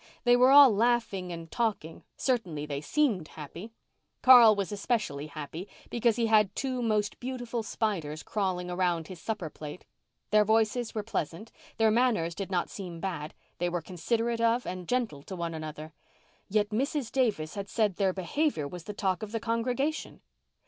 They 0.23 0.35
were 0.35 0.49
all 0.49 0.71
laughing 0.73 1.31
and 1.31 1.51
talking—certainly 1.51 2.65
they 2.65 2.81
seemed 2.81 3.27
happy. 3.27 3.71
Carl 4.23 4.55
was 4.55 4.71
especially 4.71 5.27
happy 5.27 5.67
because 5.91 6.15
he 6.15 6.25
had 6.25 6.55
two 6.55 6.81
most 6.81 7.19
beautiful 7.19 7.61
spiders 7.61 8.23
crawling 8.23 8.71
around 8.71 9.09
his 9.09 9.21
supper 9.21 9.47
plate. 9.51 9.85
Their 10.31 10.43
voices 10.43 10.95
were 10.95 11.03
pleasant, 11.03 11.51
their 11.77 11.91
manners 11.91 12.33
did 12.33 12.49
not 12.49 12.71
seem 12.71 12.99
bad, 12.99 13.35
they 13.59 13.69
were 13.69 13.79
considerate 13.79 14.41
of 14.41 14.65
and 14.65 14.87
gentle 14.87 15.21
to 15.21 15.35
one 15.35 15.53
another. 15.53 15.93
Yet 16.49 16.69
Mrs. 16.69 17.11
Davis 17.11 17.53
had 17.53 17.69
said 17.69 17.97
their 17.97 18.11
behaviour 18.11 18.67
was 18.67 18.85
the 18.85 18.93
talk 18.93 19.21
of 19.21 19.31
the 19.31 19.39
congregation. 19.39 20.21